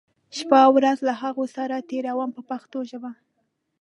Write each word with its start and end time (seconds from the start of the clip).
شپه 0.37 0.57
او 0.65 0.71
ورځ 0.77 0.97
له 1.07 1.13
هغو 1.21 1.43
سره 1.55 1.85
تېروم 1.89 2.29
په 2.37 2.41
پښتو 2.49 2.79
ژبه. 2.89 3.11